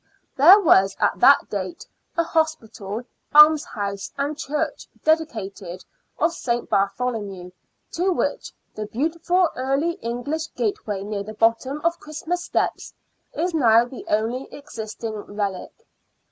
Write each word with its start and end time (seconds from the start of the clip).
There 0.35 0.59
was 0.59 0.95
at 0.99 1.19
that 1.19 1.47
date 1.51 1.85
a 2.17 2.23
hospital, 2.23 3.03
almshouse 3.35 4.11
and 4.17 4.35
church 4.35 4.87
dedicated 5.03 5.85
of 6.17 6.33
St. 6.33 6.67
Bartholomew, 6.67 7.51
to 7.91 8.11
which 8.11 8.51
the 8.73 8.87
beauti 8.87 9.23
ful 9.23 9.49
Early 9.55 9.91
English 10.01 10.47
gateway 10.55 11.03
near 11.03 11.21
the 11.21 11.35
bottom 11.35 11.81
of 11.83 11.99
Christmas 11.99 12.43
Steps 12.43 12.95
is 13.35 13.53
now 13.53 13.85
the 13.85 14.03
only 14.09 14.47
existing 14.51 15.13
relic. 15.13 15.85